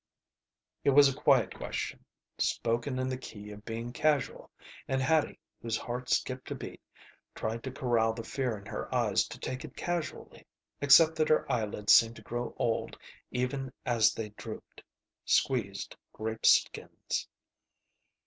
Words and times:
It 0.83 0.89
was 0.89 1.07
a 1.07 1.13
quiet 1.15 1.53
question, 1.53 2.03
spoken 2.39 2.97
in 2.97 3.07
the 3.07 3.19
key 3.19 3.51
of 3.51 3.63
being 3.65 3.93
casual, 3.93 4.49
and 4.87 4.99
Hattie, 4.99 5.39
whose 5.61 5.77
heart 5.77 6.09
skipped 6.09 6.49
a 6.49 6.55
beat, 6.55 6.81
tried 7.35 7.61
to 7.65 7.71
corral 7.71 8.11
the 8.11 8.23
fear 8.23 8.57
in 8.57 8.65
her 8.65 8.91
eyes 8.95 9.27
to 9.27 9.37
take 9.37 9.63
it 9.63 9.75
casually, 9.77 10.43
except 10.81 11.17
that 11.17 11.29
her 11.29 11.45
eyelids 11.51 11.93
seemed 11.93 12.15
to 12.15 12.23
grow 12.23 12.55
old 12.57 12.97
even 13.29 13.71
as 13.85 14.11
they 14.15 14.29
drooped. 14.29 14.81
Squeezed 15.23 15.95
grape 16.13 16.47
skins. 16.47 17.27